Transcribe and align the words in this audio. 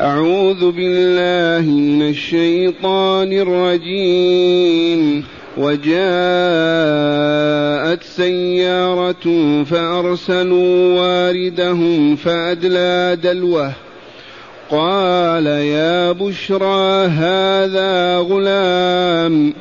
أعوذ 0.00 0.70
بالله 0.70 1.70
من 1.70 2.08
الشيطان 2.08 3.32
الرجيم. 3.32 5.24
وجاءت 5.58 5.98
سيارة 8.02 9.64
فأرسلوا 9.64 11.00
واردهم 11.00 12.16
فأدلى 12.16 13.18
دلوه. 13.22 13.72
قال 14.70 15.46
يا 15.46 16.12
بشرى 16.12 17.06
هذا 17.06 18.18
غلام. 18.18 19.54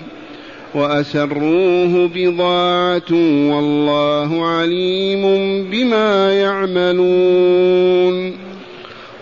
وأسروه 0.75 2.09
بضاعة 2.15 3.11
والله 3.51 4.45
عليم 4.45 5.23
بما 5.71 6.33
يعملون. 6.33 8.44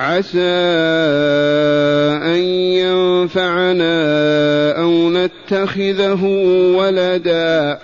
عسى 0.00 0.40
أن 2.24 2.40
ينفعنا 2.80 3.92
أو 4.80 5.10
نتخذه 5.10 6.24
ولدا. 6.76 7.78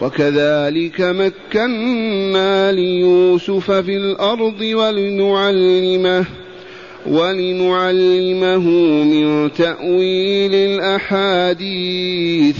وكذلك 0.00 1.00
مكنا 1.00 2.72
ليوسف 2.72 3.70
في 3.70 3.96
الأرض 3.96 4.60
ولنعلمه 4.60 6.24
ولنعلمه 7.06 8.68
من 9.04 9.52
تأويل 9.52 10.54
الأحاديث. 10.54 12.56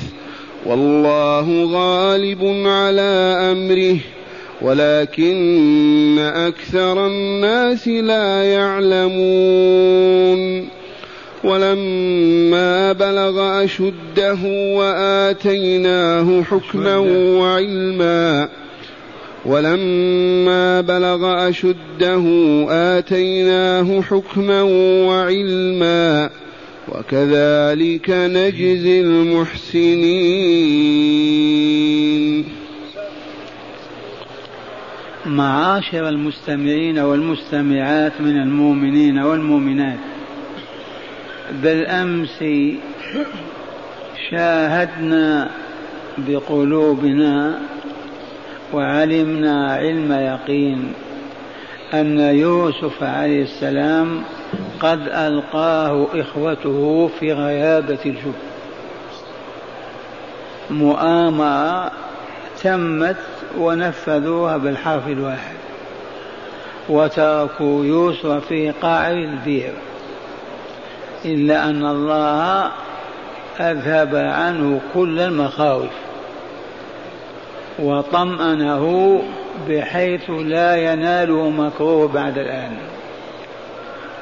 والله 0.66 1.68
غالب 1.72 2.44
على 2.66 3.36
أمره. 3.52 3.96
ولكن 4.64 6.18
أكثر 6.18 7.06
الناس 7.06 7.88
لا 7.88 8.44
يعلمون. 8.44 9.08
ولما 11.44 12.92
بلغ 12.92 13.64
أشده 13.64 14.38
وآتيناه 14.44 16.42
حكما 16.42 16.96
وعلما. 16.96 18.48
ولما 19.46 20.80
بلغ 20.80 21.48
أشده 21.48 22.24
آتيناه 22.70 24.00
حكما 24.00 24.62
وعلما. 25.08 26.30
وكذلك 26.88 28.10
نجزي 28.10 29.00
المحسنين. 29.00 30.04
معاشر 35.26 36.08
المستمعين 36.08 36.98
والمستمعات 36.98 38.12
من 38.20 38.36
المؤمنين 38.36 39.18
والمؤمنات. 39.18 39.98
بالأمس 41.62 42.44
شاهدنا 44.30 45.50
بقلوبنا 46.18 47.58
وعلمنا 48.72 49.74
علم 49.74 50.12
يقين 50.12 50.92
أن 51.94 52.18
يوسف 52.18 53.02
عليه 53.02 53.42
السلام 53.42 54.22
قد 54.80 55.08
ألقاه 55.08 56.06
إخوته 56.14 57.10
في 57.20 57.32
غيابة 57.32 57.98
الجب 58.06 58.34
مؤامرة 60.70 61.90
تمت 62.62 63.16
ونفذوها 63.58 64.56
بالحرف 64.56 65.08
الواحد. 65.08 65.54
وتركوا 66.88 67.84
يوسف 67.84 68.46
في 68.48 68.70
قاع 68.70 69.10
البئر 69.10 69.72
إلا 71.24 71.64
أن 71.64 71.86
الله 71.86 72.70
أذهب 73.60 74.14
عنه 74.14 74.80
كل 74.94 75.20
المخاوف. 75.20 75.90
وطمأنه 77.78 79.22
بحيث 79.68 80.30
لا 80.30 80.92
يناله 80.92 81.50
مكروه 81.50 82.08
بعد 82.08 82.38
الآن. 82.38 82.76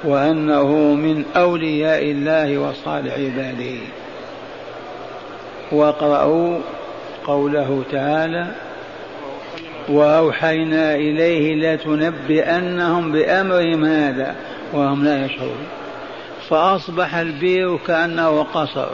وأنه 0.05 0.67
من 0.75 1.25
أولياء 1.37 2.03
الله 2.03 2.59
وصالح 2.59 3.15
عباده. 3.15 3.79
واقرأوا 5.73 6.59
قوله 7.27 7.83
تعالى 7.93 8.47
وأوحينا 9.89 10.95
إليه 10.95 11.55
لتنبئنهم 11.55 13.13
بأمرهم 13.13 13.85
هذا 13.85 14.35
وهم 14.73 15.05
لا 15.05 15.25
يشعرون. 15.27 15.67
فأصبح 16.49 17.15
البير 17.15 17.77
كأنه 17.77 18.43
قصر 18.43 18.89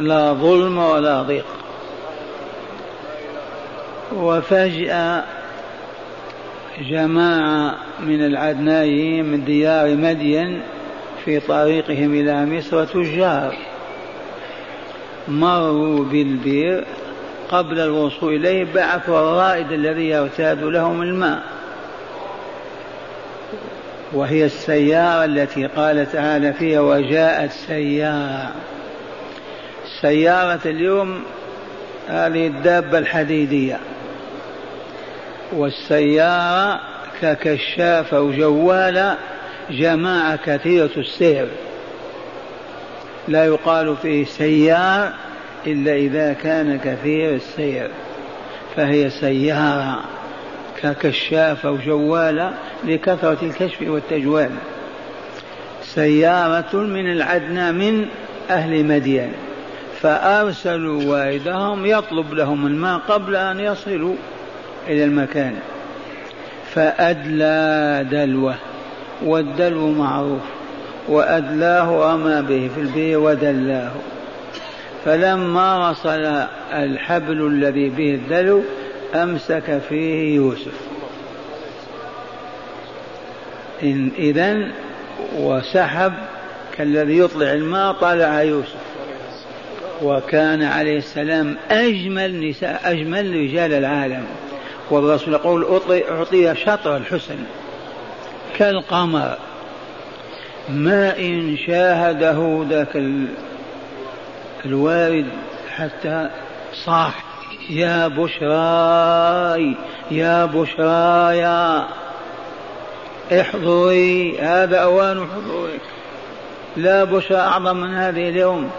لا 0.00 0.32
ظلم 0.32 0.78
ولا 0.78 1.22
ضيق. 1.22 1.46
وفجأة 4.12 5.24
جماعة 6.80 7.74
من 8.00 8.24
العدنانيين 8.24 9.24
من 9.24 9.44
ديار 9.44 9.96
مدين 9.96 10.62
في 11.24 11.40
طريقهم 11.40 12.14
إلى 12.14 12.46
مصر 12.46 12.84
تجار 12.84 13.56
مروا 15.28 16.04
بالبير 16.04 16.84
قبل 17.50 17.80
الوصول 17.80 18.34
إليه 18.34 18.74
بعثوا 18.74 19.18
الرائد 19.20 19.72
الذي 19.72 20.08
يرتاد 20.08 20.62
لهم 20.62 21.02
الماء. 21.02 21.42
وهي 24.12 24.44
السيارة 24.44 25.24
التي 25.24 25.66
قال 25.66 26.12
تعالى 26.12 26.52
فيها 26.52 26.80
وجاءت 26.80 27.50
سيارة. 27.50 28.52
سيارة 30.00 30.60
اليوم 30.66 31.22
هذه 32.08 32.46
الدابة 32.46 32.98
الحديدية. 32.98 33.78
والسيارة 35.52 36.80
ككشافة 37.22 38.20
وجوالة 38.20 39.16
جماعة 39.70 40.36
كثيرة 40.36 40.90
السير 40.96 41.48
لا 43.28 43.44
يقال 43.44 43.96
فيه 44.02 44.24
سيار 44.24 45.12
إلا 45.66 45.96
إذا 45.96 46.32
كان 46.32 46.78
كثير 46.78 47.34
السير 47.34 47.90
فهي 48.76 49.10
سيارة 49.10 50.00
ككشافة 50.82 51.70
وجوالة 51.70 52.52
لكثرة 52.84 53.38
الكشف 53.42 53.82
والتجوال. 53.82 54.50
سيارة 55.82 56.76
من 56.76 57.12
العدنى 57.12 57.72
من 57.72 58.06
أهل 58.50 58.84
مدين 58.84 59.32
فأرسلوا 60.00 61.02
والدهم 61.04 61.86
يطلب 61.86 62.34
لهم 62.34 62.66
الماء 62.66 62.98
قبل 62.98 63.36
أن 63.36 63.60
يصلوا 63.60 64.14
إلى 64.88 65.04
المكان. 65.04 65.54
فأدلى 66.74 68.06
دلوه 68.10 68.54
والدلو 69.24 69.92
معروف 69.92 70.42
وأدلاه 71.08 72.14
رمى 72.14 72.42
به 72.42 72.70
في 72.74 72.80
البير 72.80 73.18
ودلاه. 73.18 73.90
فلما 75.06 75.90
وصل 75.90 76.46
الحبل 76.72 77.46
الذي 77.46 77.88
به 77.88 78.14
الدلو 78.14 78.62
أمسك 79.14 79.80
فيه 79.88 80.36
يوسف. 80.36 80.80
إن 83.82 84.10
إذن 84.18 84.72
وسحب 85.38 86.12
كالذي 86.76 87.18
يطلع 87.18 87.52
الماء 87.52 87.92
طلع 87.92 88.42
يوسف. 88.42 88.76
وكان 90.02 90.62
عليه 90.62 90.98
السلام 90.98 91.56
أجمل 91.70 92.48
نساء 92.48 92.80
أجمل 92.84 93.36
رجال 93.36 93.72
العالم. 93.72 94.24
والرسول 94.90 95.34
يقول 95.34 95.80
أعطي 96.10 96.54
شطر 96.54 96.96
الحسن 96.96 97.38
كالقمر. 98.56 99.38
ما 100.68 101.18
إن 101.18 101.56
شاهده 101.66 102.66
ذاك 102.70 102.96
الوارد 104.66 105.26
حتى 105.76 106.30
صاح 106.84 107.24
يا 107.70 108.08
بشراي 108.08 109.76
يا 110.10 110.44
بشرايا 110.44 111.86
احضري 113.32 114.38
هذا 114.38 114.78
أوان 114.78 115.26
حضورك 115.34 115.80
لا 116.76 117.04
بشرى 117.04 117.36
أعظم 117.36 117.76
من 117.76 117.94
هذه 117.94 118.28
اليوم 118.28 118.70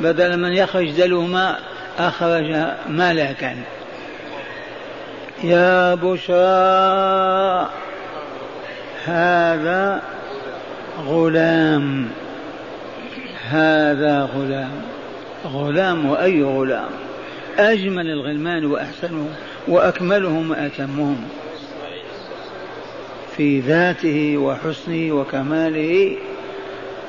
بدل 0.00 0.36
من 0.40 0.52
يخرج 0.52 0.90
دلو 0.90 1.22
ماء 1.22 1.60
أخرج 1.98 2.56
ملكا 2.88 3.56
يا 5.44 5.94
بشرى 5.94 7.68
هذا 9.04 10.02
غلام. 11.06 12.08
هذا 13.50 14.22
غلام. 14.22 14.82
غلام 15.44 16.10
وأي 16.10 16.42
غلام؟ 16.42 16.90
أجمل 17.58 18.10
الغلمان 18.10 18.66
وأحسنهم 18.66 19.28
وأكملهم 19.68 20.50
وأتمهم. 20.50 21.16
في 23.36 23.60
ذاته 23.60 24.38
وحسنه 24.38 25.12
وكماله. 25.12 26.16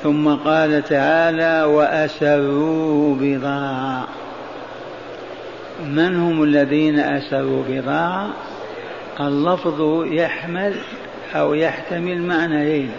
ثم 0.02 0.28
قال 0.34 0.84
تعالى 0.84 1.62
وأسروا 1.62 3.16
بضاعة. 3.20 4.08
من 5.86 6.16
هم 6.16 6.42
الذين 6.42 6.98
أسروا 6.98 7.64
بضاعة؟ 7.68 8.30
اللفظ 9.20 10.04
يحمل 10.06 10.74
أو 11.34 11.54
يحتمل 11.54 12.22
معنيين. 12.22 12.90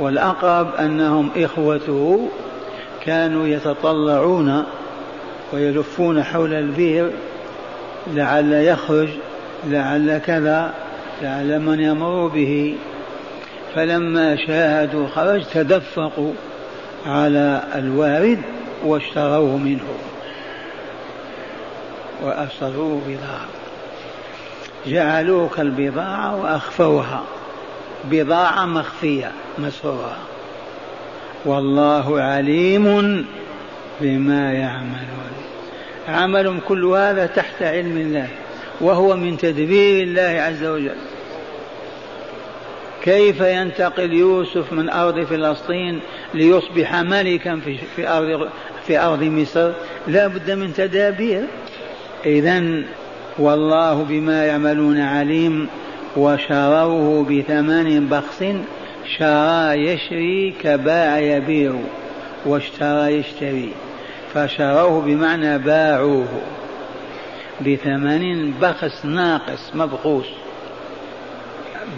والأقرب 0.00 0.74
أنهم 0.74 1.30
إخوته 1.36 2.28
كانوا 3.04 3.46
يتطلعون 3.46 4.64
ويلفون 5.52 6.22
حول 6.22 6.54
البئر 6.54 7.10
لعل 8.14 8.52
يخرج 8.52 9.08
لعل 9.66 10.18
كذا 10.18 10.74
لعل 11.22 11.60
من 11.60 11.80
يمر 11.80 12.26
به. 12.26 12.76
فلما 13.74 14.36
شاهدوا 14.46 15.06
خرج 15.08 15.44
تدفقوا 15.44 16.32
على 17.06 17.62
الوارد 17.74 18.38
واشتروه 18.84 19.56
منه 19.56 19.84
وأصروه 22.22 23.00
بضاعة. 23.06 23.48
جعلوه 24.86 25.48
كالبضاعة 25.56 26.42
وأخفوها. 26.42 27.22
بضاعة 28.04 28.66
مخفية 28.66 29.32
مسروها 29.58 30.18
والله 31.44 32.20
عليم 32.20 33.26
بما 34.00 34.52
يعملون. 34.52 35.30
عمل 36.08 36.60
كل 36.68 36.84
هذا 36.84 37.26
تحت 37.26 37.62
علم 37.62 37.96
الله 37.96 38.28
وهو 38.80 39.16
من 39.16 39.36
تدبير 39.36 40.02
الله 40.02 40.42
عز 40.42 40.64
وجل. 40.64 40.96
كيف 43.02 43.40
ينتقل 43.40 44.12
يوسف 44.12 44.72
من 44.72 44.90
أرض 44.90 45.24
فلسطين 45.24 46.00
ليصبح 46.34 46.94
ملكا 46.94 47.60
في, 47.64 47.78
في 47.96 48.08
أرض 48.08 48.48
في 48.86 48.98
أرض 48.98 49.22
مصر؟ 49.22 49.72
لا 50.06 50.26
بد 50.26 50.50
من 50.50 50.74
تدابير. 50.74 51.44
إذا 52.26 52.82
والله 53.38 54.02
بما 54.08 54.46
يعملون 54.46 55.00
عليم. 55.00 55.68
وشروه 56.16 57.24
بثمن 57.24 58.08
بخس 58.08 58.44
شرى 59.18 59.74
يشري 59.74 60.54
كباع 60.62 61.18
يبيع 61.18 61.72
واشترى 62.46 63.14
يشتري 63.14 63.72
فشروه 64.34 65.00
بمعنى 65.00 65.58
باعوه 65.58 66.42
بثمن 67.60 68.50
بخس 68.50 69.04
ناقص 69.04 69.70
مبخوس 69.74 70.26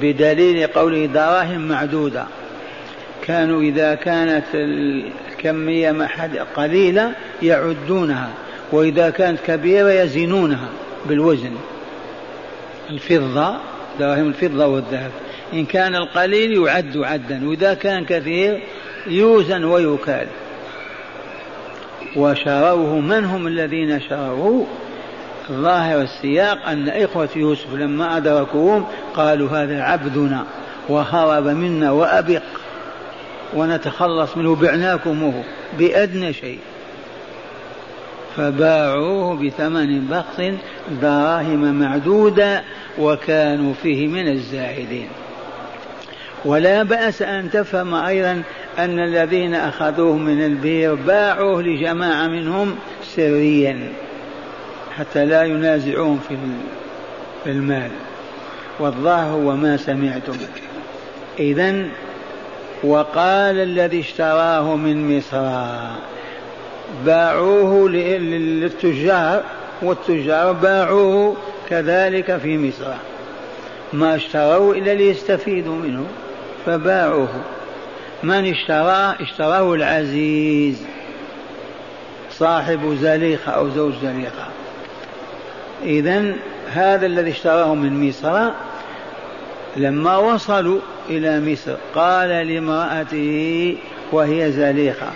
بدليل 0.02 0.66
قوله 0.66 1.06
دراهم 1.06 1.68
معدودة 1.68 2.24
كانوا 3.22 3.62
إذا 3.62 3.94
كانت 3.94 4.44
الكمية 4.54 6.08
قليلة 6.56 7.12
يعدونها 7.42 8.30
وإذا 8.72 9.10
كانت 9.10 9.38
كبيرة 9.46 9.90
يزنونها 9.90 10.68
بالوزن 11.06 11.52
الفضة 12.90 13.56
دراهم 13.98 14.28
الفضة 14.28 14.66
والذهب. 14.66 15.10
إن 15.52 15.64
كان 15.64 15.94
القليل 15.94 16.52
يعد 16.52 16.96
عدا 16.96 17.48
وإذا 17.48 17.74
كان 17.74 18.04
كثير 18.04 18.62
يوزن 19.06 19.64
ويكال 19.64 20.26
وشروه 22.16 23.00
من 23.00 23.24
هم 23.24 23.46
الذين 23.46 24.00
شروه 24.00 24.66
ظاهر 25.52 26.00
السياق 26.00 26.68
أن 26.68 26.88
إخوة 26.88 27.28
يوسف 27.36 27.74
لما 27.74 28.16
أدركوهم 28.16 28.86
قالوا 29.14 29.48
هذا 29.48 29.82
عبدنا 29.82 30.44
وهرب 30.88 31.46
منا 31.46 31.90
وأبق 31.90 32.42
ونتخلص 33.54 34.36
منه 34.36 34.54
بعناكمه 34.54 35.44
بأدنى 35.78 36.32
شيء. 36.32 36.58
فباعوه 38.36 39.34
بثمن 39.34 40.06
بخس 40.06 40.42
دراهم 41.02 41.74
معدودة 41.74 42.62
وكانوا 42.98 43.74
فيه 43.82 44.08
من 44.08 44.28
الزاهدين. 44.28 45.08
ولا 46.44 46.82
بأس 46.82 47.22
أن 47.22 47.50
تفهم 47.50 47.94
أيضا 47.94 48.42
أن 48.78 48.98
الذين 48.98 49.54
أخذوه 49.54 50.16
من 50.16 50.44
البير 50.44 50.94
باعوه 50.94 51.62
لجماعة 51.62 52.26
منهم 52.26 52.76
سريا 53.16 53.92
حتى 54.96 55.24
لا 55.24 55.42
ينازعون 55.44 56.20
في 57.44 57.50
المال. 57.50 57.90
والظاهر 58.78 59.30
هو 59.30 59.56
ما 59.56 59.76
سمعتم. 59.76 60.36
إذا 61.38 61.84
وقال 62.84 63.56
الذي 63.56 64.00
اشتراه 64.00 64.76
من 64.76 65.18
مصر 65.18 65.48
باعوه 67.06 67.88
للتجار 67.88 69.42
والتجار 69.82 70.52
باعوه 70.52 71.36
كذلك 71.72 72.36
في 72.36 72.58
مصر. 72.58 72.92
ما 73.92 74.16
اشتروه 74.16 74.78
إلا 74.78 74.94
ليستفيدوا 74.94 75.74
منه 75.76 76.06
فباعوه. 76.66 77.28
من 78.22 78.50
اشتراه 78.50 79.14
اشتراه 79.20 79.74
العزيز 79.74 80.82
صاحب 82.30 82.96
زليخة 83.00 83.52
أو 83.52 83.68
زوج 83.68 83.92
زليخة. 84.02 84.46
إذا 85.84 86.34
هذا 86.72 87.06
الذي 87.06 87.30
اشتراه 87.30 87.74
من 87.74 88.08
مصر 88.08 88.50
لما 89.76 90.16
وصلوا 90.16 90.80
إلى 91.10 91.52
مصر 91.52 91.76
قال 91.94 92.28
لامرأته 92.28 93.76
وهي 94.12 94.52
زليخة 94.52 95.10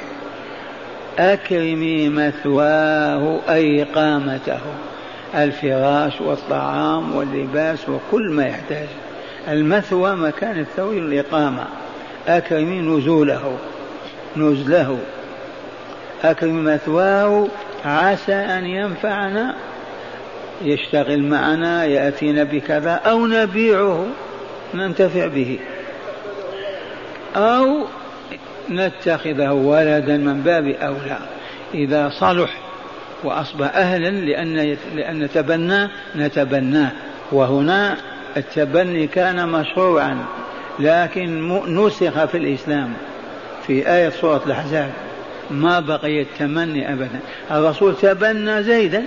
أكرمي 1.19 2.09
مثواه 2.09 3.41
أي 3.49 3.83
إقامته 3.83 4.61
الفراش 5.35 6.21
والطعام 6.21 7.17
واللباس 7.17 7.89
وكل 7.89 8.31
ما 8.31 8.47
يحتاج. 8.47 8.89
المثوى 9.49 10.17
مكان 10.17 10.59
الثوي 10.61 10.99
الإقامة 10.99 11.65
أكرمي 12.29 12.81
نزوله. 12.81 13.59
نزله. 14.37 14.99
أكرم 16.25 16.65
مثواه. 16.65 17.47
عسى 17.85 18.35
أن 18.35 18.65
ينفعنا. 18.67 19.55
يشتغل 20.63 21.23
معنا. 21.23 21.85
يأتينا 21.85 22.45
بكذا. 22.45 22.91
أو 22.91 23.27
نبيعه. 23.27 24.07
ننتفع 24.75 25.27
به. 25.27 25.59
أو 27.37 27.87
نتخذه 28.71 29.53
ولدا 29.53 30.17
من 30.17 30.41
باب 30.41 30.67
أولى. 30.67 31.19
إذا 31.75 32.11
صلح 32.21 32.66
وأصبح 33.25 33.77
أهلا 33.77 34.11
لأن 34.11 34.77
لأن 34.95 35.19
نتبناه 35.19 35.91
نتبناه 36.17 36.91
وهنا 37.33 37.97
التبني 38.37 39.07
كان 39.07 39.49
مشروعا 39.49 40.19
لكن 40.79 41.49
نسخ 41.67 42.25
في 42.25 42.37
الإسلام 42.37 42.93
في 43.67 43.93
آية 43.93 44.09
سورة 44.09 44.43
الأحزاب. 44.47 44.91
ما 45.51 45.81
بقي 45.81 46.23
التمني 46.23 46.93
أبدا. 46.93 47.21
الرسول 47.51 47.97
تبنى 47.97 48.63
زيدا 48.63 49.05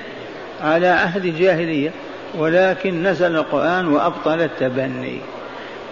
على 0.62 0.88
عهد 0.88 1.26
الجاهلية 1.26 1.92
ولكن 2.38 3.04
نزل 3.04 3.36
القرآن 3.36 3.88
وأبطل 3.88 4.42
التبني. 4.42 5.20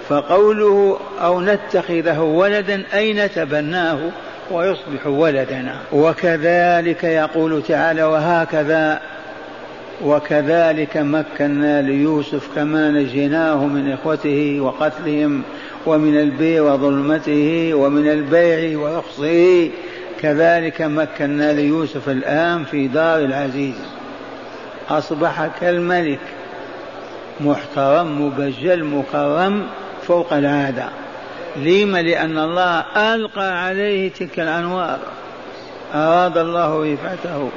فقوله 0.10 1.00
أو 1.22 1.42
نتخذه 1.42 2.20
ولدا 2.20 2.84
أي 2.94 3.14
نتبناه 3.14 4.00
ويصبح 4.52 5.08
ولدنا. 5.08 5.76
وكذلك 5.92 7.04
يقول 7.04 7.64
تعالى 7.64 8.04
وهكذا 8.04 9.02
وكذلك 10.04 10.98
مكنا 10.98 11.82
ليوسف 11.82 12.56
كما 12.56 12.92
نجيناه 12.92 13.66
من 13.66 13.92
إخوته 13.92 14.60
وقتلهم 14.62 15.42
ومن 15.86 16.20
البيع 16.20 16.62
وظلمته 16.62 17.72
ومن 17.74 18.08
البيع 18.08 18.80
ورخصه 18.80 19.70
كذلك 20.22 20.82
مكنا 20.82 21.54
ليوسف 21.54 22.10
الآن 22.10 22.64
في 22.64 22.88
دار 22.88 23.20
العزيز. 23.20 23.76
أصبح 24.90 25.48
كالملك 25.62 26.20
محترم 27.40 28.22
مبجل 28.22 28.84
مكرم 28.84 29.64
فوق 30.08 30.34
العادة. 30.34 30.90
لما 31.56 32.02
لأن 32.02 32.38
الله 32.38 32.86
ألقى 32.98 33.66
عليه 33.66 34.12
تلك 34.12 34.40
الأنوار. 34.40 35.00
أراد 35.96 36.38
الله 36.38 36.94
رفعته 36.94 37.50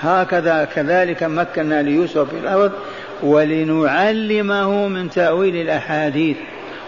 هكذا 0.00 0.64
كذلك 0.64 1.22
مكنا 1.22 1.82
ليوسف 1.82 2.30
في 2.30 2.36
الأرض 2.42 2.72
ولنعلمه 3.22 4.88
من 4.88 5.10
تأويل 5.10 5.56
الأحاديث. 5.56 6.36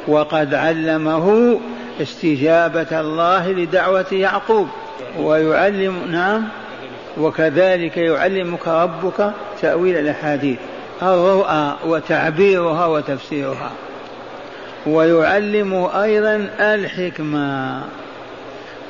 وقد 0.09 0.54
علمه 0.54 1.59
استجابة 2.02 3.00
الله 3.00 3.52
لدعوة 3.52 4.06
يعقوب. 4.12 4.68
ويعلم 5.18 5.99
نعم. 6.11 6.49
وكذلك 7.18 7.97
يعلمك 7.97 8.68
ربك 8.68 9.30
تأويل 9.62 9.97
الأحاديث. 9.97 10.59
الرؤى 11.02 11.76
وتعبيرها 11.87 12.87
وتفسيرها. 12.87 13.71
ويعلم 14.86 15.74
أيضا 15.94 16.48
الحكمة. 16.60 17.82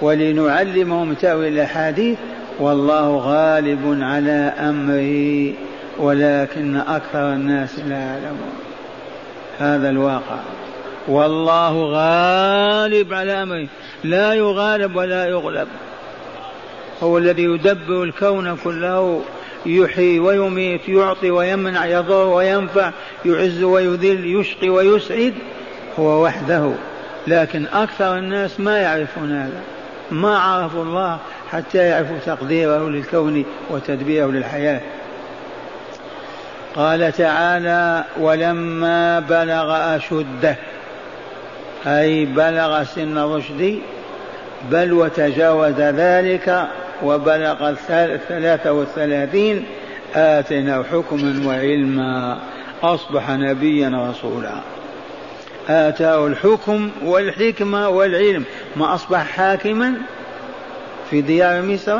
ولنعلمه 0.00 1.04
من 1.04 1.18
تأويل 1.18 1.52
الأحاديث 1.52 2.18
والله 2.60 3.16
غالب 3.16 3.98
على 4.02 4.52
أمره 4.58 5.52
ولكن 5.98 6.76
أكثر 6.76 7.32
الناس 7.32 7.78
لا 7.78 7.96
يعلمون. 7.96 8.52
هذا 9.58 9.90
الواقع. 9.90 10.38
والله 11.08 11.84
غالب 11.84 13.14
على 13.14 13.42
أمره. 13.42 13.68
لا 14.04 14.34
يغالب 14.34 14.96
ولا 14.96 15.26
يغلب. 15.28 15.68
هو 17.02 17.18
الذي 17.18 17.44
يدبر 17.44 18.02
الكون 18.02 18.56
كله 18.56 19.22
يحيي 19.66 20.18
ويميت 20.18 20.88
يعطي 20.88 21.30
ويمنع 21.30 21.86
يضر 21.86 22.26
وينفع 22.26 22.90
يعز 23.24 23.62
ويذل 23.62 24.40
يشقي 24.40 24.68
ويسعد. 24.68 25.34
هو 25.98 26.24
وحده. 26.24 26.70
لكن 27.26 27.66
أكثر 27.72 28.18
الناس 28.18 28.60
ما 28.60 28.78
يعرفون 28.78 29.32
هذا. 29.32 29.60
ما 30.10 30.38
عرفوا 30.38 30.82
الله 30.82 31.18
حتى 31.50 31.78
يعرفوا 31.78 32.16
تقديره 32.26 32.88
للكون 32.88 33.44
وتدبيره 33.70 34.26
للحياة. 34.26 34.80
قال 36.76 37.12
تعالى 37.12 38.04
ولما 38.20 39.20
بلغ 39.20 39.96
أشده 39.96 40.56
أي 41.86 42.24
بلغ 42.24 42.84
سن 42.84 43.18
الرشد 43.18 43.78
بل 44.70 44.92
وتجاوز 44.92 45.80
ذلك 45.80 46.68
وبلغ 47.02 47.68
الثلاثة 47.90 48.72
والثلاثين 48.72 49.64
آتينا 50.14 50.84
حكما 50.92 51.46
وعلما 51.46 52.38
أصبح 52.82 53.30
نبيا 53.30 54.10
رسولا. 54.10 54.71
آتاه 55.68 56.26
الحكم 56.26 56.90
والحكمة 57.04 57.88
والعلم 57.88 58.44
ما 58.76 58.94
أصبح 58.94 59.26
حاكما 59.26 59.94
في 61.10 61.20
ديار 61.20 61.62
مصر 61.62 61.98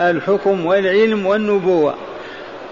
الحكم 0.00 0.66
والعلم 0.66 1.26
والنبوة. 1.26 1.94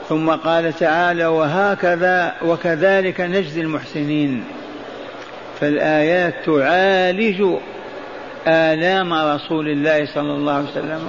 ثم 0.08 0.30
قال 0.30 0.73
تعالى 0.73 1.26
وهكذا 1.26 2.35
وكذلك 2.44 3.20
نجزي 3.20 3.61
المحسنين 3.61 4.44
فالآيات 5.61 6.35
تعالج 6.47 7.44
آلام 8.47 9.14
رسول 9.14 9.68
الله 9.68 10.06
صلى 10.14 10.32
الله 10.32 10.52
عليه 10.52 10.68
وسلم 10.70 11.00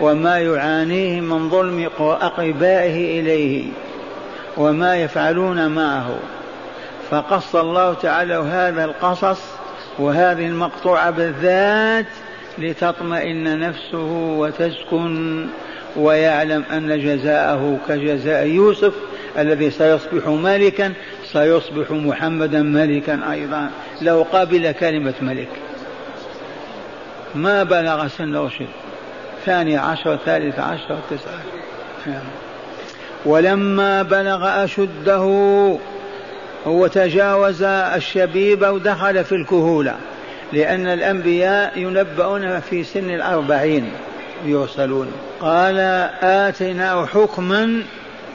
وما 0.00 0.38
يعانيه 0.38 1.20
من 1.20 1.50
ظلم 1.50 1.88
أقربائه 1.98 3.20
إليه 3.20 3.64
وما 4.56 4.96
يفعلون 4.96 5.68
معه. 5.68 6.16
فقص 7.14 7.56
الله 7.56 7.94
تعالى 7.94 8.34
هذا 8.34 8.84
القصص 8.84 9.40
وهذه 9.98 10.46
المقطوعة 10.46 11.10
بالذات 11.10 12.06
لتطمئن 12.58 13.60
نفسه 13.60 14.12
وتسكن 14.38 15.46
ويعلم 15.96 16.64
أن 16.72 17.00
جزاءه 17.00 17.78
كجزاء 17.88 18.46
يوسف 18.46 18.94
الذي 19.38 19.70
سيصبح 19.70 20.28
ملكا 20.28 20.92
سيصبح 21.24 21.90
محمدا 21.90 22.62
ملكا 22.62 23.32
أيضا. 23.32 23.70
لو 24.02 24.26
قبل 24.32 24.72
كلمة 24.72 25.14
ملك. 25.20 25.48
ما 27.34 27.62
بلغ 27.62 28.08
سن 28.08 28.36
رشد. 28.36 28.68
ثاني 29.46 29.76
عشر 29.76 30.16
ثالث 30.16 30.58
عشر 30.58 30.98
تسعة. 31.10 32.22
ولما 33.26 34.02
بلغ 34.02 34.64
أشده 34.64 35.78
هو 36.66 36.86
تجاوز 36.86 37.62
الشبيب 37.62 38.62
ودخل 38.62 39.24
في 39.24 39.34
الكهولة 39.34 39.96
لأن 40.52 40.86
الأنبياء 40.86 41.78
ينبؤون 41.78 42.60
في 42.60 42.84
سن 42.84 43.10
الأربعين 43.10 43.92
يرسلون 44.44 45.12
قال 45.40 45.78
آتيناه 46.22 47.06
حكما 47.06 47.82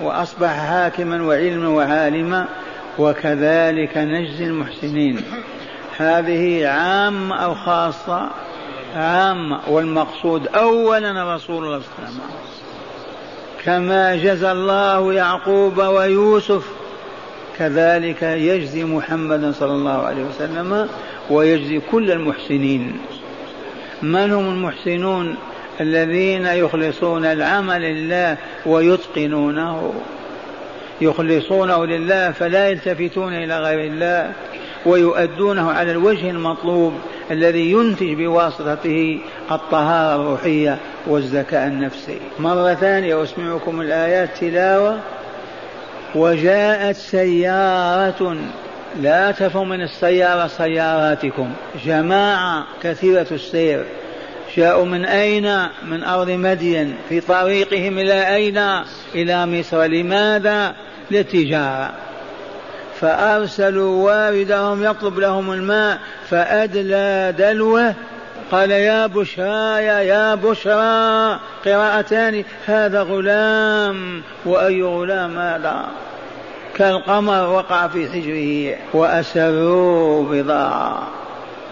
وأصبح 0.02 0.50
حاكما 0.50 1.24
وعلما 1.24 1.68
وعالما 1.68 2.46
وكذلك 3.00 3.98
نجزي 3.98 4.44
المحسنين. 4.44 5.22
هذه 5.98 6.68
عامة 6.68 7.36
أو 7.36 7.56
خاصة؟ 7.56 8.30
عامة. 8.96 9.60
والمقصود 9.68 10.48
أولا 10.48 11.36
رسول 11.36 11.66
الله 11.66 11.80
صلى 11.80 11.88
الله 11.98 12.08
عليه 12.08 12.10
وسلم. 12.10 12.22
كما 13.66 14.16
جزى 14.16 14.52
الله 14.52 15.14
يعقوب 15.14 15.78
ويوسف 15.78 16.79
كذلك 17.60 18.24
يجزي 18.24 18.84
محمدا 18.84 19.52
صلى 19.52 19.72
الله 19.72 20.02
عليه 20.02 20.24
وسلم 20.24 20.88
ويجزي 21.30 21.82
كل 21.92 22.12
المحسنين. 22.12 22.98
من 24.02 24.32
هم 24.32 24.50
المحسنون 24.50 25.36
الذين 25.82 26.46
يخلصون 26.46 27.26
العمل 27.26 27.82
لله 27.82 28.38
ويتقنونه؟ 28.66 29.94
يخلصونه 31.02 31.86
لله 31.86 32.32
فلا 32.32 32.70
يلتفتون 32.70 33.34
إلى 33.34 33.60
غير 33.60 33.92
الله 33.92 34.32
ويؤدونه 34.86 35.72
على 35.72 35.92
الوجه 35.92 36.30
المطلوب 36.30 36.94
الذي 37.32 37.72
ينتج 37.72 38.14
بواسطته 38.14 39.20
الطهارة 39.52 40.22
الروحية 40.22 40.78
والزكاء 41.08 41.68
النفسي. 41.68 42.20
مرة 42.40 42.74
ثانية 42.74 43.24
أسمعكم 43.24 43.82
الآيات 43.82 44.38
تلاوة 44.38 45.00
وجاءت 46.16 46.96
سيارة 46.96 48.38
لا 49.02 49.32
تفهم 49.32 49.70
من 49.70 49.82
السيارة 49.82 50.48
سياراتكم. 50.48 51.54
جماعة 51.86 52.66
كثيرة 52.84 53.28
السير. 53.32 53.86
جاءوا 54.58 54.86
من 54.86 55.06
أين؟ 55.06 55.68
من 55.88 56.04
أرض 56.04 56.30
مدين. 56.30 56.96
في 57.10 57.20
طريقهم 57.20 58.00
إلى 58.00 58.36
أين؟ 58.36 58.58
إلى 59.16 59.46
مصر. 59.46 59.84
لماذا؟ 59.84 60.76
للتجارة. 61.12 61.92
فأرسلوا 63.00 64.06
واردهم 64.06 64.84
يطلب 64.84 65.20
لهم 65.20 65.52
الماء 65.52 66.00
فأدلى 66.30 67.34
دلوه 67.38 67.94
قال 68.52 68.72
يا 68.72 69.08
بشرى 69.08 69.84
يا 69.86 70.36
بشرى 70.36 71.40
قراءتان 71.66 72.44
هذا 72.66 73.02
غلام 73.02 74.22
وأي 74.46 74.84
غلام 74.84 75.40
هذا؟ 75.40 75.86
كالقمر 76.76 77.50
وقع 77.50 77.88
في 77.88 78.10
حجره 78.10 78.78
وأسروا 78.94 80.24
بضاعة. 80.32 81.08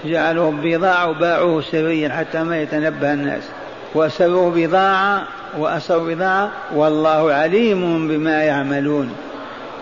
جعلوه 0.05 0.51
بضاعة 0.51 1.09
وباعوه 1.09 1.61
سريا 1.61 2.09
حتى 2.09 2.43
ما 2.43 2.61
يتنبه 2.61 3.13
الناس. 3.13 3.43
وأسروا 3.95 4.51
بضاعة 4.55 5.23
وأسروا 5.57 6.13
بضاعة 6.13 6.51
والله 6.75 7.33
عليم 7.33 8.07
بما 8.07 8.43
يعملون. 8.43 9.15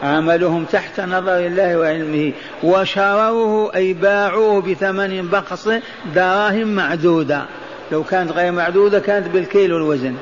عملهم 0.05 0.65
تحت 0.65 0.99
نظر 0.99 1.37
الله 1.37 1.77
وعلمه 1.77 2.31
وشروه 2.63 3.75
أي 3.75 3.93
باعوه 3.93 4.61
بثمن 4.61 5.27
بخس 5.27 5.69
دراهم 6.15 6.67
معدودة. 6.67 7.45
لو 7.91 8.03
كانت 8.03 8.31
غير 8.31 8.51
معدودة 8.51 8.99
كانت 8.99 9.27
بالكيلو 9.27 9.77
الوزن 9.77 10.15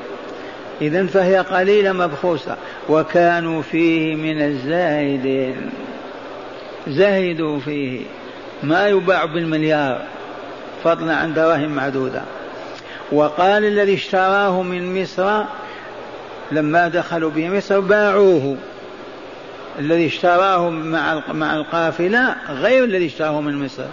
إذا 0.80 1.06
فهي 1.06 1.38
قليلة 1.38 1.92
مبخوسة. 1.92 2.56
وكانوا 2.88 3.62
فيه 3.62 4.14
من 4.14 4.42
الزاهدين. 4.42 5.70
زهدوا 6.88 7.60
فيه. 7.60 8.00
ما 8.62 8.88
يباع 8.88 9.24
بالمليار. 9.24 10.02
فضلا 10.84 11.16
عن 11.16 11.34
دراهم 11.34 11.70
معدودة. 11.70 12.22
وقال 13.12 13.64
الذي 13.64 13.94
اشتراه 13.94 14.62
من 14.62 15.02
مصر 15.02 15.44
لما 16.52 16.88
دخلوا 16.88 17.30
به 17.30 17.48
مصر 17.48 17.80
باعوه. 17.80 18.56
الذي 19.78 20.06
اشتراه 20.06 20.70
مع 20.70 21.22
مع 21.32 21.56
القافلة 21.56 22.34
غير 22.50 22.84
الذي 22.84 23.06
اشتراه 23.06 23.40
من 23.40 23.64
مصر. 23.64 23.84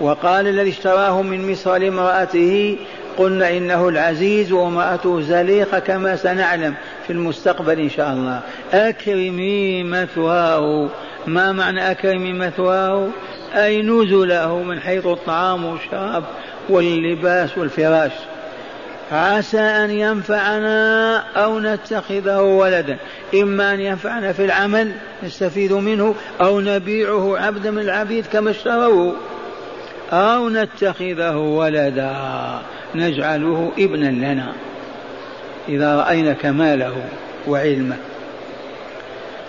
وقال 0.00 0.46
الذي 0.46 0.70
اشتراه 0.70 1.22
من 1.22 1.52
مصر 1.52 1.76
لامرأته 1.76 2.76
قلنا 3.18 3.56
إنه 3.56 3.88
العزيز 3.88 4.52
وامرأته 4.52 5.20
زليقة 5.20 5.78
كما 5.78 6.16
سنعلم 6.16 6.74
في 7.06 7.12
المستقبل 7.12 7.80
إن 7.80 7.90
شاء 7.90 8.12
الله. 8.12 8.40
أكرمي 8.72 9.82
مثواه. 9.82 10.88
ما 11.26 11.52
معنى 11.52 11.90
أكرمي 11.90 12.32
مثواه؟ 12.32 13.08
أي 13.54 13.82
نزله 13.82 14.62
من 14.62 14.80
حيث 14.80 15.06
الطعام 15.06 15.64
والشراب 15.64 16.24
واللباس 16.68 17.58
والفراش. 17.58 18.12
عسى 19.12 19.60
أن 19.60 19.90
ينفعنا 19.90 21.16
أو 21.16 21.60
نتخذه 21.60 22.40
ولدا. 22.40 22.96
إما 23.34 23.74
أن 23.74 23.80
ينفعنا 23.80 24.32
في 24.32 24.44
العمل 24.44 24.92
نستفيد 25.22 25.72
منه 25.72 26.14
أو 26.40 26.60
نبيعه 26.60 27.38
عبدا 27.38 27.70
من 27.70 27.82
العبيد 27.82 28.26
كما 28.32 28.50
اشتروه. 28.50 29.14
أو 30.12 30.48
نتخذه 30.48 31.36
ولدا 31.36 32.14
نجعله 32.94 33.72
ابنا 33.78 34.06
لنا. 34.06 34.52
إذا 35.68 35.96
رأينا 35.96 36.32
كماله 36.32 36.94
وعلمه. 37.48 37.96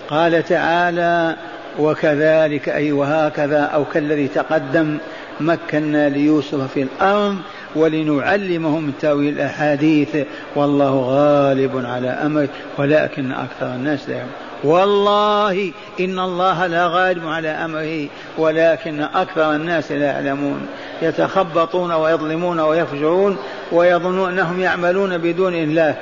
قال 0.08 0.44
تعالى 0.44 1.36
وكذلك 1.78 2.68
أي 2.68 2.92
وهكذا 2.92 3.60
أو 3.60 3.84
كالذي 3.84 4.28
تقدم 4.28 4.98
مكنا 5.40 6.08
ليوسف 6.08 6.72
في 6.72 6.82
الأرض 6.82 7.36
ولنعلمه 7.74 8.80
من 8.80 8.92
تأويل 9.00 9.34
الأحاديث. 9.34 10.16
والله 10.56 11.00
غالب 11.00 11.86
على 11.86 12.08
امره 12.08 12.48
ولكن 12.78 13.32
أكثر 13.32 13.66
الناس 13.66 14.08
لا 14.08 14.14
يعلمون. 14.14 14.34
والله 14.64 15.72
إن 16.00 16.18
الله 16.18 16.66
لا 16.66 16.86
غالب 16.86 17.26
على 17.26 17.48
أمره 17.48 18.08
ولكن 18.38 19.00
أكثر 19.00 19.54
الناس 19.54 19.92
لا 19.92 20.06
يعلمون. 20.06 20.68
يتخبطون 21.02 21.92
ويظلمون 21.92 22.60
ويفجرون 22.60 23.36
ويظنون 23.72 24.32
انهم 24.32 24.60
يعملون 24.60 25.18
بدون 25.18 25.54
الله. 25.54 25.94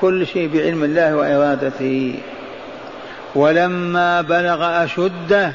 كل 0.00 0.26
شيء 0.26 0.50
بعلم 0.54 0.84
الله 0.84 1.16
وإرادته. 1.16 2.14
ولما 3.34 4.20
بلغ 4.20 4.84
أشده 4.84 5.52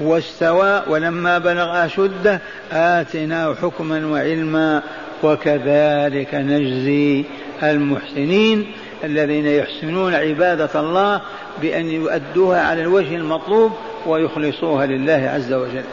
واستوى 0.00 0.82
ولما 0.86 1.38
بلغ 1.38 1.84
أشده 1.84 2.40
آتيناه 2.72 3.54
حكما 3.54 4.06
وعلما 4.06 4.82
وكذلك 5.22 6.34
نجزي 6.34 7.24
المحسنين 7.62 8.72
الذين 9.04 9.46
يحسنون 9.46 10.14
عبادة 10.14 10.80
الله 10.80 11.20
بأن 11.62 11.90
يؤدوها 11.90 12.60
على 12.60 12.82
الوجه 12.82 13.16
المطلوب 13.16 13.72
ويخلصوها 14.06 14.86
لله 14.86 15.30
عز 15.34 15.52
وجل. 15.52 15.84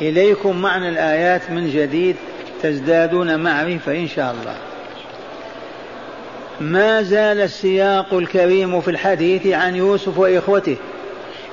إليكم 0.00 0.62
معنى 0.62 0.88
الآيات 0.88 1.50
من 1.50 1.70
جديد 1.70 2.16
تزدادون 2.62 3.40
معرفة 3.40 3.92
إن 3.92 4.08
شاء 4.08 4.34
الله. 4.40 4.54
ما 6.60 7.02
زال 7.02 7.40
السياق 7.40 8.14
الكريم 8.14 8.80
في 8.80 8.90
الحديث 8.90 9.46
عن 9.46 9.76
يوسف 9.76 10.18
وإخوته. 10.18 10.76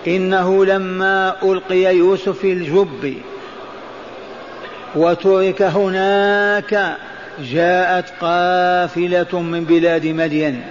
إنه 0.07 0.65
لما 0.65 1.35
ألقي 1.43 1.95
يوسف 1.95 2.39
في 2.39 2.53
الجب 2.53 3.13
وترك 4.95 5.61
هناك 5.61 6.97
جاءت 7.43 8.05
قافلة 8.21 9.41
من 9.41 9.63
بلاد 9.63 10.07
مدين 10.07 10.61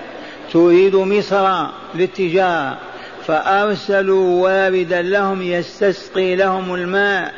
تريد 0.52 0.96
مصر 0.96 1.66
للتجارة 1.94 2.78
فأرسلوا 3.26 4.42
واردا 4.42 5.02
لهم 5.02 5.42
يستسقي 5.42 6.36
لهم 6.36 6.74
الماء 6.74 7.34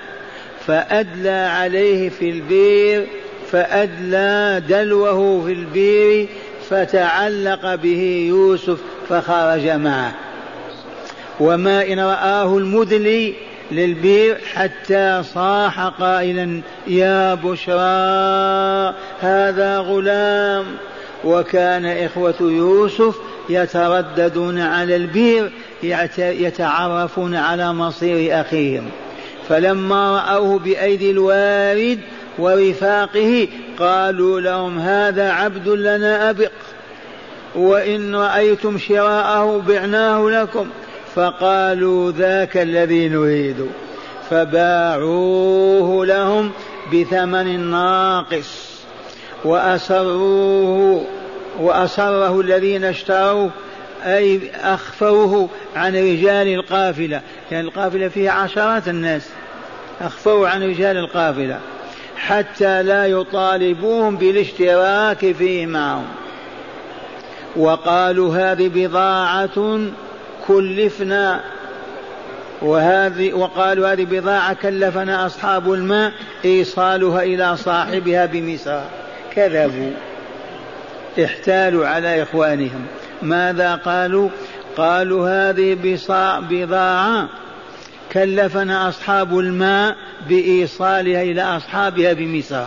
فأدلى 0.67 1.51
عليه 1.53 2.09
في 2.09 2.31
البير 2.31 3.07
فأدلى 3.51 4.63
دلوه 4.69 5.45
في 5.47 5.53
البير 5.53 6.29
فتعلق 6.71 7.75
به 7.75 8.27
يوسف 8.29 8.79
فخرج 9.09 9.69
معه. 9.69 10.30
وما 11.41 11.93
إن 11.93 12.01
رآه 12.01 12.59
المدلي 12.59 13.35
للبير 13.73 14.39
حتى 14.55 15.23
صاح 15.35 15.81
قائلا 15.81 16.61
يا 16.87 17.35
بشرى 17.35 18.95
هذا 19.21 19.79
غلام. 19.79 20.65
وكان 21.25 21.87
إخوة 21.87 22.35
يوسف 22.41 23.17
يترددون 23.49 24.61
على 24.61 24.97
البير 24.97 25.51
يتعرفون 26.19 27.35
على 27.35 27.73
مصير 27.73 28.41
أخيهم. 28.41 28.91
فلما 29.49 30.17
رأوه 30.17 30.59
بأيدي 30.59 31.11
الوارد 31.11 31.99
ورفاقه 32.39 33.49
قالوا 33.79 34.41
لهم 34.41 34.79
هذا 34.79 35.31
عبد 35.31 35.69
لنا 35.69 36.31
أبق 36.31 36.53
وإن 37.55 38.15
رأيتم 38.15 38.79
شراءه 38.79 39.63
بعناه 39.69 40.31
لكم. 40.31 40.67
فقالوا 41.15 42.13
ذاك 42.13 42.57
الذي 42.57 43.09
نريد. 43.09 43.67
فباعوه 44.31 46.07
لهم 46.07 46.51
بثمن 46.93 47.71
ناقص. 47.71 48.71
وأسروه 49.45 51.07
وأسره 51.61 52.41
الذين 52.41 52.85
اشتروا 52.85 53.49
أي 54.05 54.41
أخفوه 54.55 55.49
عن 55.77 55.97
رجال 55.97 56.55
القافلة. 56.55 57.21
كان 57.51 57.59
يعني 57.59 57.69
القافلة 57.69 58.09
فيها 58.09 58.33
عشرات 58.33 58.89
الناس. 58.89 59.29
أخفوه 60.01 60.49
عن 60.49 60.63
رجال 60.63 60.97
القافلة. 60.97 61.59
حتى 62.17 62.83
لا 62.83 63.07
يطالبوهم 63.07 64.17
بالاشتراك 64.17 65.33
فيه 65.33 65.67
معهم 65.67 66.07
وقالوا 67.57 68.37
هذه 68.37 68.71
بضاعة 68.75 69.81
كلفنا 70.49 71.41
وهذه 72.63 73.33
وقالوا 73.33 73.93
هذه 73.93 74.05
بضاعة 74.05 74.53
كلفنا 74.53 75.27
أصحاب 75.27 75.73
الماء 75.73 76.13
إيصالها 76.45 77.23
إلى 77.23 77.57
صاحبها 77.57 78.27
بمصر 78.27 78.81
كذبوا. 79.35 79.93
احتالوا 81.25 81.87
على 81.87 82.23
إخوانهم. 82.23 82.87
ماذا 83.23 83.75
قالوا؟ 83.75 84.29
قالوا 84.77 85.29
هذه 85.29 85.79
بضاعة 86.51 87.29
كلفنا 88.13 88.89
أصحاب 88.89 89.39
الماء 89.39 89.97
بإيصالها 90.29 91.23
إلى 91.23 91.43
أصحابها 91.43 92.13
بمصر 92.13 92.67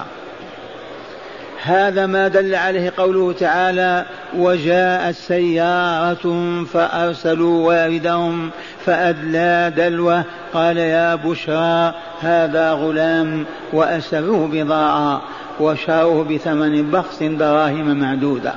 هذا 1.66 2.06
ما 2.06 2.28
دل 2.28 2.56
عليه 2.56 2.94
قوله 2.98 3.34
تعالى 3.34 4.06
وجاءت 4.38 5.16
سيارة 5.16 6.64
فأرسلوا 6.74 7.68
واردهم 7.68 8.50
فأدلى 8.86 9.74
دلوه. 9.78 10.24
قال 10.54 10.78
يا 10.78 11.16
بشرى 11.16 11.94
هذا 12.22 12.72
غلام 12.72 13.46
وأسروه 13.74 14.48
بضاعة 14.48 15.22
وشاروه 15.60 16.24
بثمن 16.24 16.92
بخس 16.92 17.24
دراهم 17.24 18.00
معدودة. 18.00 18.54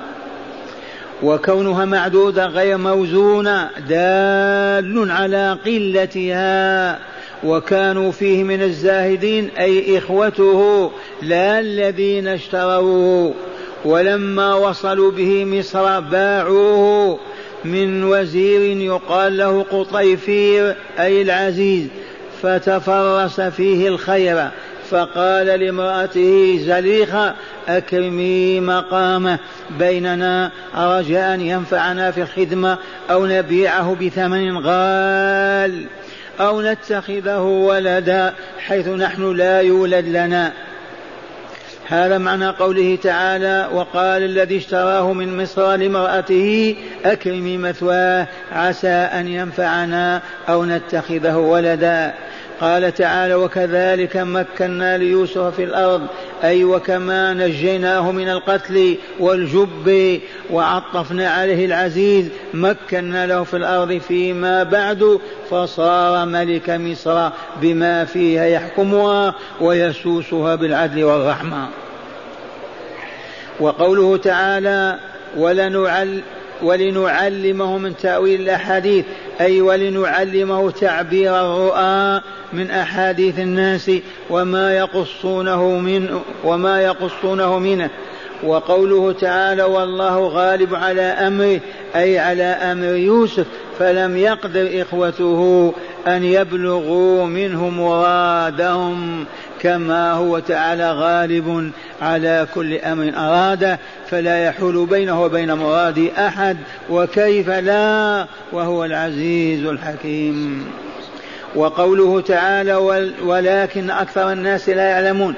وكونها 1.22 1.84
معدودة 1.84 2.46
غير 2.46 2.76
موزونة 2.76 3.70
دال 3.88 5.10
على 5.10 5.58
قلتها. 5.66 6.98
وكانوا 7.44 8.12
فيه 8.12 8.44
من 8.44 8.62
الزاهدين 8.62 9.50
أي 9.58 9.98
إخوته 9.98 10.90
لا 11.22 11.60
الذين 11.60 12.28
اشتروه. 12.28 13.34
ولما 13.84 14.54
وصلوا 14.54 15.10
به 15.10 15.44
مصر 15.44 16.00
باعوه. 16.00 17.18
من 17.64 18.04
وزير 18.04 18.76
يقال 18.76 19.36
له 19.36 19.62
قطيفير 19.62 20.76
أي 21.00 21.22
العزيز. 21.22 21.86
فتفرس 22.42 23.40
فيه 23.40 23.88
الخير. 23.88 24.48
فقال 24.90 25.46
لامرأته 25.46 26.58
زليخة 26.66 27.34
أكرمي 27.68 28.60
مقامه. 28.60 29.38
بيننا 29.78 30.50
رجاء 30.76 31.40
ينفعنا 31.40 32.10
في 32.10 32.22
الخدمة 32.22 32.78
أو 33.10 33.26
نبيعه 33.26 33.96
بثمن 34.00 34.58
غال. 34.58 35.86
أو 36.40 36.62
نتخذه 36.62 37.40
ولدا 37.40 38.34
حيث 38.58 38.88
نحن 38.88 39.32
لا 39.32 39.60
يولد 39.60 40.08
لنا. 40.08 40.52
هذا 41.88 42.18
معنى 42.18 42.48
قوله 42.48 42.98
تعالى 43.02 43.68
وقال 43.72 44.22
الذي 44.22 44.56
اشتراه 44.56 45.12
من 45.12 45.42
مصر 45.42 45.76
لامرأته 45.76 46.76
أكرمي 47.04 47.56
مثواه 47.56 48.26
عسى 48.52 48.88
أن 48.88 49.28
ينفعنا 49.28 50.22
أو 50.48 50.64
نتخذه 50.64 51.36
ولدا. 51.36 52.14
قال 52.60 52.94
تعالى 52.94 53.34
وكذلك 53.34 54.16
مكنا 54.16 54.98
ليوسف 54.98 55.54
في 55.54 55.64
الأرض 55.64 56.06
أي 56.44 56.64
وكما 56.64 57.34
نجيناه 57.34 58.12
من 58.12 58.28
القتل 58.28 58.96
والجب 59.20 60.20
وعطفنا 60.50 61.30
عليه 61.30 61.66
العزيز 61.66 62.28
مكنا 62.54 63.26
له 63.26 63.42
في 63.42 63.56
الأرض 63.56 63.98
فيما 63.98 64.62
بعد 64.62 65.20
فصار 65.50 66.26
ملك 66.26 66.70
مصر 66.70 67.28
بما 67.60 68.04
فيها 68.04 68.44
يحكمها 68.44 69.34
ويسوسها 69.60 70.54
بالعدل 70.54 71.04
والرحمة. 71.04 71.68
وقوله 73.60 74.16
تعالى 74.16 74.98
ولنعل 75.36 76.22
ولنعلمه 76.62 77.78
من 77.78 77.96
تأويل 77.96 78.40
الأحاديث 78.40 79.04
أي 79.40 79.60
ولنعلمه 79.60 80.70
تعبير 80.70 81.40
الرؤى 81.40 82.20
من 82.52 82.70
أحاديث 82.70 83.38
الناس 83.38 83.90
وما 84.30 84.76
يقصونه 84.76 85.78
من 85.78 86.20
وما 86.44 86.82
يقصونه 86.82 87.58
منه. 87.58 87.90
وقوله 88.44 89.12
تعالى 89.12 89.62
والله 89.62 90.28
غالب 90.28 90.74
على 90.74 91.02
أمره 91.02 91.60
أي 91.96 92.18
على 92.18 92.44
أمر 92.44 92.94
يوسف 92.94 93.46
فلم 93.78 94.16
يقدر 94.16 94.82
إخوته 94.82 95.72
أن 96.06 96.24
يبلغوا 96.24 97.26
منه 97.26 97.68
مرادهم. 97.68 99.24
كما 99.62 100.12
هو 100.12 100.38
تعالى 100.38 100.92
غالب 100.92 101.72
على 102.02 102.46
كل 102.54 102.74
أمر 102.74 103.12
اراده 103.16 103.78
فلا 104.10 104.44
يحول 104.44 104.86
بينه 104.86 105.22
وبين 105.22 105.52
مراد 105.52 106.10
أحد 106.18 106.56
وكيف 106.90 107.50
لا؟ 107.50 108.26
وهو 108.52 108.84
العزيز 108.84 109.66
الحكيم. 109.66 110.66
وقوله 111.54 112.20
تعالى 112.20 112.74
ولكن 113.24 113.90
أكثر 113.90 114.32
الناس 114.32 114.68
لا 114.68 114.82
يعلمون. 114.82 115.34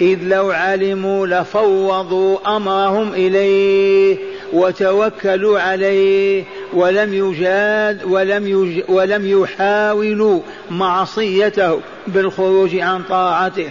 إذ 0.00 0.18
لو 0.22 0.50
علموا 0.50 1.26
لفوضوا 1.26 2.56
أمرهم 2.56 3.12
إليه 3.12 4.16
وتوكلوا 4.52 5.60
عليه 5.60 6.44
ولم 6.74 7.14
يجاد 7.14 8.04
ولم 8.04 8.46
يج 8.46 8.84
ولم 8.88 9.42
يحاولوا 9.42 10.40
معصيته 10.70 11.80
بالخروج 12.06 12.76
عن 12.76 13.02
طاعته. 13.02 13.70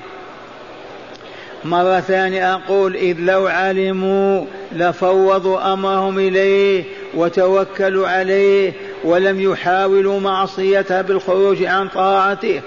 مرة 1.65 1.99
ثانية 1.99 2.55
أقول 2.55 2.95
إذ 2.95 3.15
لو 3.19 3.47
علموا 3.47 4.45
لفوضوا 4.71 5.73
أمرهم 5.73 6.19
إليه 6.19 6.83
وتوكلوا 7.13 8.07
عليه 8.07 8.73
ولم 9.03 9.41
يحاولوا 9.41 10.19
معصيته 10.19 11.01
بالخروج 11.01 11.63
عن 11.63 11.87
طاعته. 11.87 12.61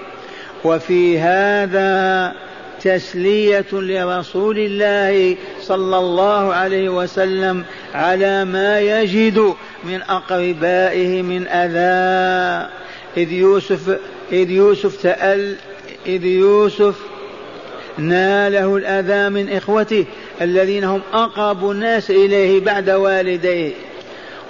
وفي 0.63 1.19
هذا 1.19 2.33
تسلية 2.81 3.65
لرسول 3.71 4.57
الله 4.57 5.37
صلى 5.61 5.97
الله 5.97 6.53
عليه 6.53 6.89
وسلم 6.89 7.63
على 7.93 8.45
ما 8.45 8.79
يجد 8.79 9.53
من 9.85 10.01
أقربائه 10.01 11.21
من 11.21 11.47
أذى. 11.47 12.69
إذ 13.17 13.31
يوسف 13.31 13.99
إذ 14.31 14.51
يوسف 14.51 15.01
تأل 15.01 15.55
إذ 16.05 16.25
يوسف 16.25 16.95
ناله 17.97 18.77
الأذى 18.77 19.29
من 19.29 19.49
إخوته 19.49 20.05
الذين 20.41 20.83
هم 20.83 21.01
أقرب 21.13 21.71
الناس 21.71 22.11
إليه 22.11 22.59
بعد 22.61 22.89
والديه. 22.89 23.73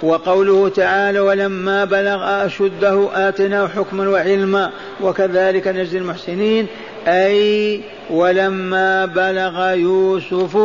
وقوله 0.02 0.68
تعالى 0.68 1.20
ولما 1.20 1.84
بلغ 1.84 2.46
أشده 2.46 3.08
آتناه 3.28 3.66
حكما 3.66 4.08
وعلما 4.08 4.70
وكذلك 5.00 5.68
نجزي 5.68 5.98
المحسنين 5.98 6.66
أي 7.06 7.80
ولما 8.10 9.06
بلغ 9.06 9.72
يوسف 9.72 10.58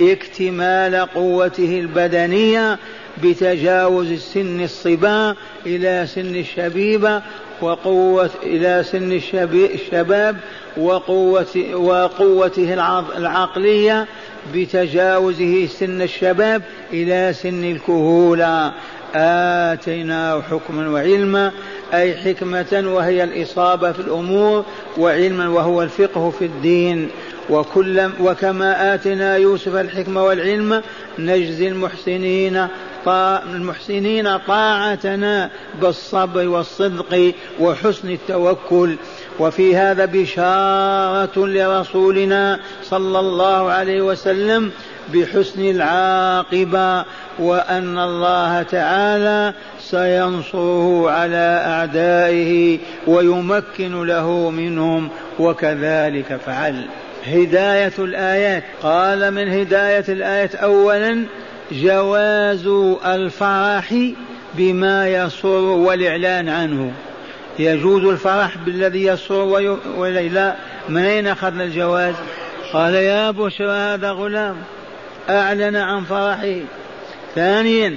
اكتمال 0.00 0.96
قوته 1.14 1.80
البدنية 1.80 2.78
بتجاوز 3.22 4.12
سن 4.12 4.60
الصبا 4.60 5.34
إلى 5.66 6.06
سن 6.06 6.36
الشبيبة 6.36 7.22
وقوة 7.60 8.30
إلى 8.42 8.84
سن 8.90 9.12
الشباب 9.52 10.36
وقوة 10.76 11.74
وقوته 11.74 12.74
العقلية 13.16 14.06
بتجاوزه 14.54 15.66
سن 15.66 16.02
الشباب 16.02 16.62
إلى 16.92 17.32
سن 17.32 17.64
الكهولة. 17.64 18.72
آتيناه 19.14 20.42
حكما 20.42 20.88
وعلما 20.88 21.52
أي 21.94 22.16
حكمة 22.16 22.84
وهي 22.86 23.24
الإصابة 23.24 23.92
في 23.92 24.00
الأمور 24.00 24.64
وعلما 24.98 25.48
وهو 25.48 25.82
الفقه 25.82 26.30
في 26.30 26.44
الدين. 26.44 27.08
وكل 27.50 28.10
وكما 28.20 28.94
آتنا 28.94 29.36
يوسف 29.36 29.76
الحكمة 29.76 30.24
والعلم 30.24 30.82
نجزي 31.18 31.68
المحسنين. 31.68 32.66
المحسنين 33.08 34.36
طاعتنا 34.36 35.50
بالصبر 35.80 36.48
والصدق 36.48 37.32
وحسن 37.60 38.10
التوكل. 38.10 38.96
وفي 39.38 39.76
هذا 39.76 40.04
بشارة 40.04 41.46
لرسولنا 41.46 42.60
صلى 42.82 43.18
الله 43.18 43.70
عليه 43.70 44.02
وسلم 44.02 44.70
بحسن 45.14 45.60
العاقبة 45.60 47.04
وأن 47.38 47.98
الله 47.98 48.62
تعالى 48.62 49.54
سينصره 49.80 51.10
على 51.10 51.64
أعدائه 51.66 52.78
ويمكن 53.06 54.06
له 54.06 54.50
منهم 54.50 55.08
وكذلك 55.38 56.40
فعل. 56.46 56.86
هداية 57.26 57.92
الآيات. 57.98 58.64
قال 58.82 59.30
من 59.34 59.48
هداية 59.48 60.04
الآيات 60.08 60.54
أولا 60.54 61.24
جواز 61.72 62.66
الفرح 63.06 63.94
بما 64.54 65.08
يسر 65.08 65.48
والإعلان 65.58 66.48
عنه. 66.48 66.92
يجوز 67.58 68.04
الفرح 68.04 68.58
بالذي 68.58 69.04
يسر 69.04 69.72
وليلا 69.96 70.56
من 70.88 71.02
أين 71.02 71.26
أخذنا 71.26 71.64
الجواز؟ 71.64 72.14
قال 72.72 72.94
يا 72.94 73.30
بشرى 73.30 73.72
هذا 73.72 74.10
غلام 74.10 74.56
أعلن 75.30 75.76
عن 75.76 76.04
فرحه 76.04 76.56
ثانيا 77.34 77.96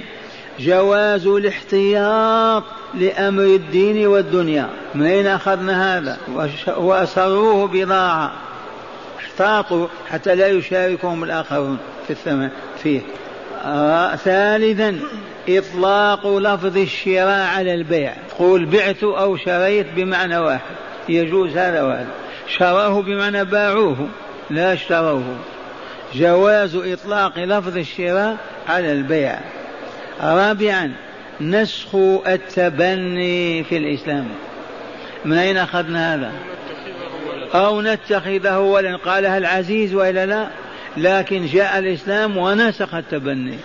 جواز 0.60 1.26
الاحتياط 1.26 2.64
لأمر 2.94 3.42
الدين 3.42 4.06
والدنيا. 4.06 4.68
من 4.94 5.06
أين 5.06 5.26
أخذنا 5.26 5.98
هذا؟ 5.98 6.18
وأسروه 6.76 7.68
بضاعة. 7.68 8.32
احتاطوا 9.18 9.86
حتى 10.10 10.34
لا 10.34 10.48
يشاركهم 10.48 11.24
الآخرون 11.24 11.78
في 12.06 12.10
الثمن 12.10 12.48
فيه. 12.82 13.00
ثالثا 14.16 14.98
إطلاق 15.48 16.38
لفظ 16.38 16.76
الشراء 16.76 17.46
على 17.46 17.74
البيع. 17.74 18.14
قول 18.38 18.64
بعت 18.64 19.02
أو 19.02 19.36
شريت 19.36 19.86
بمعنى 19.96 20.38
واحد. 20.38 20.74
يجوز 21.08 21.56
هذا 21.56 21.82
وهذا 21.82 22.08
شروه 22.48 23.02
بمعنى 23.02 23.44
باعوه. 23.44 24.08
لا 24.50 24.72
اشتروه. 24.72 25.36
جواز 26.14 26.76
إطلاق 26.76 27.38
لفظ 27.38 27.76
الشراء 27.76 28.36
على 28.68 28.92
البيع. 28.92 29.40
رابعا 30.20 30.92
نسخ 31.40 31.94
التبني 32.26 33.64
في 33.64 33.76
الإسلام. 33.76 34.28
من 35.24 35.36
أين 35.36 35.56
أخذنا 35.56 36.14
هذا؟ 36.14 36.32
أو 37.54 37.82
نتخذه 37.82 38.58
ولن 38.58 38.96
قالها 38.96 39.38
العزيز 39.38 39.94
وإلا 39.94 40.26
لا؟ 40.26 40.48
لكن 40.96 41.46
جاء 41.46 41.78
الإسلام 41.78 42.36
ونسخ 42.36 42.94
التبني. 42.94 43.58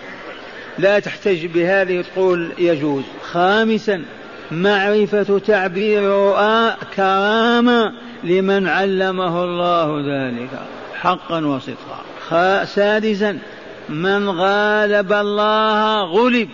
لا 0.78 0.98
تحتج 0.98 1.46
بهذه 1.46 2.04
تقول 2.14 2.52
يجوز. 2.58 3.04
خامسا 3.22 4.04
معرفة 4.50 5.38
تعبير 5.38 5.98
الرؤى 5.98 6.76
كرامة 6.96 7.92
لمن 8.24 8.68
علمه 8.68 9.44
الله 9.44 10.04
ذلك 10.08 10.50
حقا 10.94 11.46
وصدقا. 11.46 12.64
سادسا 12.64 13.38
من 13.88 14.28
غالب 14.28 15.12
الله 15.12 16.02
غلب. 16.04 16.48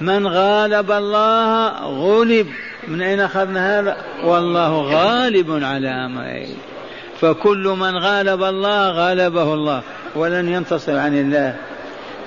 من 0.00 0.26
غالب 0.26 0.92
الله 0.92 1.70
غلب. 1.80 2.46
من 2.88 3.02
أين 3.02 3.20
أخذنا 3.20 3.80
هذا؟ 3.80 3.96
والله 4.24 4.80
غالب 4.80 5.64
على 5.64 5.88
أمره 5.88 6.46
فكل 7.22 7.74
من 7.78 7.98
غالب 7.98 8.42
الله 8.42 8.90
غالبه 8.90 9.54
الله 9.54 9.82
ولن 10.14 10.48
ينتصر 10.48 10.96
عن 10.96 11.18
الله. 11.18 11.56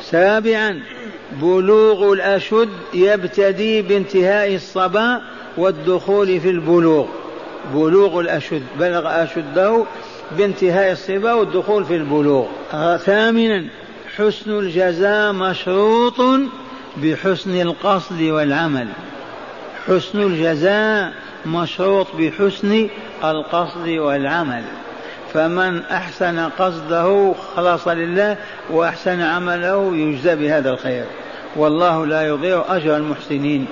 سابعا 0.01 0.81
بلوغ 1.41 2.13
الأشد 2.13 2.69
يبتدي 2.93 3.81
بانتهاء 3.81 4.55
الصبا 4.55 5.21
والدخول 5.57 6.39
في 6.39 6.49
البلوغ. 6.49 7.05
بلوغ 7.73 8.19
الأشد 8.19 8.63
بلغ 8.79 9.23
أشده 9.23 9.83
بانتهاء 10.37 10.91
الصبا 10.91 11.33
والدخول 11.33 11.85
في 11.85 11.95
البلوغ. 11.95 12.45
ثامنا 12.97 13.65
حسن 14.17 14.51
الجزاء 14.51 15.33
مشروط 15.33 16.21
بحسن 16.97 17.61
القصد 17.61 18.21
والعمل. 18.21 18.87
حسن 19.87 20.21
الجزاء 20.21 21.13
مشروط 21.45 22.07
بحسن 22.19 22.87
القصد 23.23 23.87
والعمل. 23.87 24.63
فمن 25.33 25.81
أحسن 25.81 26.39
قصده 26.39 27.33
خلص 27.55 27.87
لله 27.87 28.37
وأحسن 28.69 29.21
عمله 29.21 29.95
يجزى 29.95 30.35
بهذا 30.35 30.69
الخير. 30.69 31.05
والله 31.55 32.05
لا 32.05 32.27
يضيع 32.27 32.65
أجر 32.67 32.97
المحسنين. 32.97 33.65